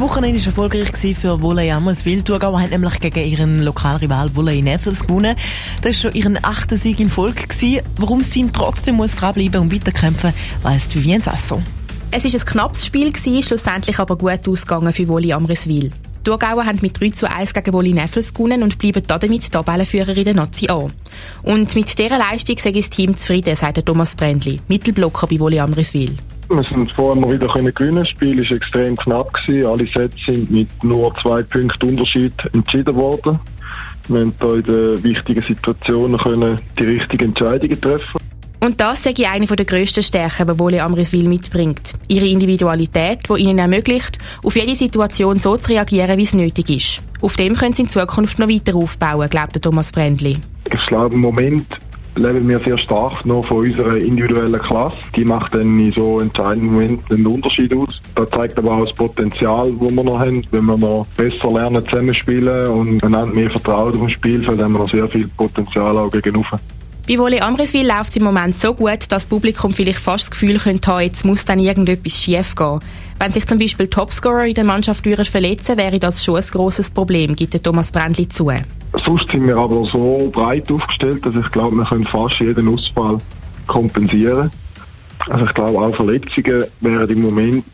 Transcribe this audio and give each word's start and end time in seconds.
Wochenende 0.00 0.40
war 0.40 0.46
erfolgreich 0.46 1.16
für 1.16 1.42
Wolle 1.42 1.74
Ammerswil. 1.74 2.22
Thurgau 2.22 2.58
hat 2.58 2.70
nämlich 2.70 2.98
gegen 3.00 3.24
ihren 3.24 3.58
Lokalrival 3.62 4.34
Wolle 4.34 4.62
Neffels 4.62 5.00
gewonnen. 5.00 5.36
Das 5.82 5.96
war 5.96 6.10
schon 6.10 6.12
ihren 6.12 6.38
achten 6.42 6.78
Sieg 6.78 7.00
in 7.00 7.10
Folge. 7.10 7.42
Warum 7.96 8.20
das 8.20 8.30
Team 8.30 8.52
trotzdem 8.52 8.96
muss 8.96 9.14
dranbleiben 9.14 9.60
und 9.60 9.74
weiterkämpfen, 9.74 10.32
weiss 10.62 10.94
Vivien 10.94 11.22
Sasso. 11.22 11.62
Es 12.10 12.24
war 12.24 12.32
ein 12.32 12.46
knappes 12.46 12.86
Spiel, 12.86 13.12
schlussendlich 13.42 13.98
aber 13.98 14.16
gut 14.16 14.48
ausgegangen 14.48 14.92
für 14.92 15.06
Wolle 15.08 15.34
Amriswil. 15.34 15.90
Die 15.90 16.24
Thurgauer 16.24 16.64
haben 16.64 16.78
mit 16.80 17.00
3 17.00 17.10
zu 17.10 17.30
1 17.30 17.52
gegen 17.52 17.72
Wolle 17.72 17.92
Neffels 17.92 18.32
gewonnen 18.32 18.62
und 18.62 18.78
bleiben 18.78 19.02
damit 19.06 19.52
Tabellenführer 19.52 20.16
in 20.16 20.24
der 20.24 20.34
Nazi 20.34 20.68
an. 20.68 20.92
Und 21.42 21.74
mit 21.74 21.98
dieser 21.98 22.18
Leistung 22.18 22.56
sei 22.56 22.72
das 22.72 22.90
Team 22.90 23.16
zufrieden, 23.16 23.54
sagt 23.56 23.84
Thomas 23.84 24.14
Brändli, 24.14 24.60
Mittelblocker 24.68 25.26
bei 25.26 25.38
Wolle 25.38 25.62
Amriswil. 25.62 26.16
Wir 26.52 26.64
sind 26.64 26.90
vorher 26.90 27.20
mal 27.20 27.32
wieder 27.32 27.46
gewinnen. 27.46 27.98
Das 27.98 28.08
Spiel 28.08 28.38
war 28.38 28.56
extrem 28.56 28.96
knapp. 28.96 29.32
Gewesen. 29.34 29.66
Alle 29.66 29.86
Sätze 29.86 30.18
sind 30.26 30.50
mit 30.50 30.82
nur 30.82 31.14
zwei 31.22 31.42
Punkten 31.44 31.90
Unterschied 31.90 32.32
entschieden 32.52 32.96
worden. 32.96 33.38
Wir 34.08 34.20
haben 34.20 34.34
hier 34.40 34.54
in 34.54 34.62
den 34.64 35.04
wichtigen 35.04 35.42
Situationen 35.42 36.18
können 36.18 36.60
die 36.76 36.84
richtigen 36.84 37.26
Entscheidungen 37.26 37.80
treffen 37.80 38.20
und 38.62 38.78
das 38.78 39.02
sage 39.02 39.22
ich 39.22 39.28
eine 39.28 39.46
der 39.46 39.64
grössten 39.64 40.02
Stärken, 40.02 40.46
die 40.46 40.58
Wolle 40.58 40.82
Amriswil 40.82 41.26
mitbringt. 41.26 41.94
Ihre 42.08 42.26
Individualität, 42.26 43.20
die 43.26 43.40
ihnen 43.40 43.58
ermöglicht, 43.58 44.18
auf 44.44 44.54
jede 44.54 44.76
Situation 44.76 45.38
so 45.38 45.56
zu 45.56 45.70
reagieren, 45.70 46.18
wie 46.18 46.24
es 46.24 46.34
nötig 46.34 46.68
ist. 46.68 47.02
Auf 47.22 47.36
dem 47.36 47.54
können 47.54 47.72
sie 47.72 47.82
in 47.82 47.88
Zukunft 47.88 48.38
noch 48.38 48.48
weiter 48.48 48.76
aufbauen, 48.76 49.30
glaubt 49.30 49.60
Thomas 49.62 49.90
Brändli. 49.90 50.36
Ich 50.70 50.86
glaube, 50.86 51.14
im 51.14 51.22
Moment 51.22 51.64
leben 52.20 52.48
wir 52.48 52.58
sehr 52.60 52.78
stark 52.78 53.24
noch 53.24 53.44
von 53.44 53.58
unserer 53.58 53.96
individuellen 53.96 54.60
Klasse. 54.60 54.96
Die 55.16 55.24
macht 55.24 55.54
dann 55.54 55.78
in 55.78 55.92
so 55.92 56.20
entscheidenden 56.20 56.72
Momenten 56.72 57.16
einen 57.16 57.26
Unterschied 57.26 57.74
aus. 57.74 58.00
Das 58.14 58.30
zeigt 58.30 58.58
aber 58.58 58.72
auch 58.72 58.84
das 58.84 58.94
Potenzial, 58.94 59.72
das 59.72 59.90
wir 59.90 60.04
noch 60.04 60.18
haben. 60.18 60.46
Wenn 60.50 60.64
wir 60.66 60.76
noch 60.76 61.06
besser 61.16 61.50
lernen 61.50 61.84
zusammenspielen 61.86 62.68
und 62.68 63.02
einander 63.02 63.34
mehr 63.34 63.50
vertrauen 63.50 63.94
auf 63.94 64.06
dem 64.06 64.08
Spielfeld, 64.08 64.60
haben 64.60 64.72
wir 64.72 64.80
noch 64.80 64.90
sehr 64.90 65.08
viel 65.08 65.28
Potenzial 65.28 65.96
auch 65.96 66.10
gegenüber. 66.10 66.60
Bei 67.08 67.18
Wolle 67.18 67.42
Amriswil 67.42 67.86
läuft 67.86 68.10
es 68.10 68.16
im 68.16 68.24
Moment 68.24 68.56
so 68.56 68.72
gut, 68.72 68.90
dass 68.90 69.08
das 69.08 69.26
Publikum 69.26 69.72
vielleicht 69.72 69.98
fast 69.98 70.24
das 70.24 70.30
Gefühl 70.30 70.58
könnte 70.58 70.92
haben, 70.92 71.02
jetzt 71.02 71.24
muss 71.24 71.44
dann 71.44 71.58
irgendetwas 71.58 72.12
schief 72.12 72.54
gehen. 72.54 72.78
Wenn 73.18 73.32
sich 73.32 73.46
zum 73.46 73.58
Beispiel 73.58 73.88
Topscorer 73.88 74.46
in 74.46 74.54
der 74.54 74.64
Mannschaft 74.64 75.04
verletzen, 75.04 75.76
wäre 75.76 75.98
das 75.98 76.24
schon 76.24 76.36
ein 76.36 76.44
grosses 76.52 76.90
Problem, 76.90 77.34
gibt 77.34 77.64
Thomas 77.64 77.90
Brändli 77.90 78.28
zu. 78.28 78.52
Sonst 79.04 79.28
sind 79.28 79.46
wir 79.46 79.56
aber 79.56 79.84
so 79.84 80.30
breit 80.32 80.70
aufgestellt, 80.70 81.24
dass 81.24 81.34
ich 81.34 81.50
glaube, 81.52 81.76
wir 81.76 81.84
können 81.84 82.04
fast 82.04 82.40
jeden 82.40 82.68
Ausfall 82.68 83.18
kompensieren. 83.66 84.50
Also 85.28 85.44
ich 85.44 85.54
glaube, 85.54 85.78
auch 85.78 85.94
Verletzungen 85.94 86.64
wären 86.80 87.08
im 87.08 87.22
Moment 87.22 87.64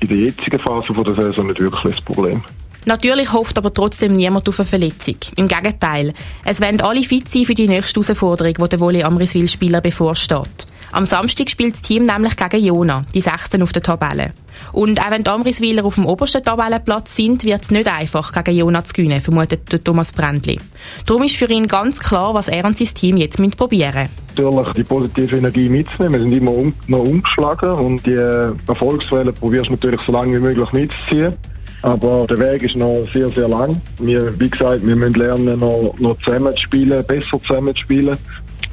in 0.00 0.08
der 0.08 0.16
jetzigen 0.16 0.58
Phase 0.58 0.92
der 0.92 1.14
Saison 1.14 1.46
nicht 1.46 1.60
wirklich 1.60 1.94
das 1.94 2.00
Problem. 2.00 2.42
Natürlich 2.86 3.32
hofft 3.32 3.56
aber 3.56 3.72
trotzdem 3.72 4.14
niemand 4.16 4.48
auf 4.48 4.60
eine 4.60 4.66
Verletzung. 4.66 5.16
Im 5.36 5.48
Gegenteil, 5.48 6.12
es 6.44 6.60
werden 6.60 6.82
alle 6.82 7.02
fit 7.02 7.30
sein 7.30 7.44
für 7.44 7.54
die 7.54 7.68
nächste 7.68 8.00
Herausforderung, 8.00 8.54
die 8.54 8.68
der 8.68 8.80
Wolle 8.80 9.04
Amriswil-Spieler 9.04 9.80
bevorsteht. 9.80 10.66
Am 10.94 11.06
Samstag 11.06 11.50
spielt 11.50 11.74
das 11.74 11.82
Team 11.82 12.04
nämlich 12.04 12.36
gegen 12.36 12.64
Jona, 12.64 13.04
die 13.12 13.20
Sechsten 13.20 13.64
auf 13.64 13.72
der 13.72 13.82
Tabelle. 13.82 14.30
Und 14.70 15.00
auch 15.00 15.10
wenn 15.10 15.24
die 15.24 15.30
Amriswiler 15.30 15.84
auf 15.84 15.96
dem 15.96 16.06
obersten 16.06 16.40
Tabellenplatz 16.40 17.16
sind, 17.16 17.42
wird 17.42 17.62
es 17.62 17.72
nicht 17.72 17.88
einfach, 17.88 18.32
gegen 18.32 18.58
Jona 18.58 18.84
zu 18.84 18.92
gewinnen, 18.92 19.20
vermutet 19.20 19.84
Thomas 19.84 20.12
Brändli. 20.12 20.60
Darum 21.04 21.24
ist 21.24 21.34
für 21.34 21.50
ihn 21.50 21.66
ganz 21.66 21.98
klar, 21.98 22.32
was 22.34 22.46
er 22.46 22.64
und 22.64 22.78
sein 22.78 22.86
Team 22.94 23.16
jetzt 23.16 23.38
probieren 23.56 24.08
müssen. 24.36 24.52
Natürlich 24.52 24.72
die 24.74 24.84
positive 24.84 25.36
Energie 25.36 25.68
mitzunehmen. 25.68 26.12
Wir 26.12 26.20
sind 26.20 26.32
immer 26.32 26.52
um, 26.52 26.72
noch 26.86 27.00
umgeschlagen 27.00 27.72
und 27.72 28.06
die 28.06 28.14
Erfolgswelle 28.68 29.32
probierst 29.32 29.66
du 29.66 29.72
natürlich 29.72 30.00
so 30.02 30.12
lange 30.12 30.36
wie 30.36 30.42
möglich 30.42 30.70
mitzuziehen. 30.70 31.34
Aber 31.82 32.26
der 32.28 32.38
Weg 32.38 32.62
ist 32.62 32.76
noch 32.76 33.04
sehr, 33.12 33.28
sehr 33.30 33.48
lang. 33.48 33.82
Wir, 33.98 34.32
wie 34.38 34.48
gesagt, 34.48 34.86
wir 34.86 34.96
müssen 34.96 35.14
lernen, 35.14 35.58
noch, 35.58 35.94
noch 35.98 36.16
zusammen 36.22 36.54
zu 36.54 36.62
spielen, 36.62 37.04
besser 37.04 37.38
zusammen 37.42 37.74
zu 37.74 37.82
spielen. 37.82 38.16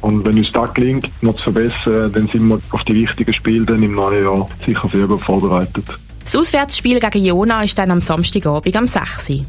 Und 0.02 0.26
wenn 0.26 0.38
uns 0.38 0.52
das 0.52 0.74
gelingt, 0.74 1.10
noch 1.22 1.36
zu 1.36 1.52
verbessern, 1.52 2.12
dann 2.12 2.28
sind 2.28 2.48
wir 2.48 2.60
auf 2.72 2.84
die 2.84 2.96
wichtigen 2.96 3.34
Spiele 3.34 3.66
dann 3.66 3.82
im 3.82 3.94
neuen 3.94 4.24
Jahr 4.24 4.48
sicher 4.66 4.90
sehr 4.92 5.08
gut 5.08 5.22
vorbereitet. 5.22 5.86
Das 6.24 6.36
Auswärtsspiel 6.36 7.00
gegen 7.00 7.26
Jona 7.26 7.64
ist 7.64 7.78
dann 7.78 7.92
am 7.92 8.02
Samstagabend 8.02 8.76
am 8.76 8.88
6. 8.88 9.44